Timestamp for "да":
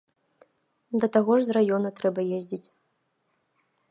1.03-1.07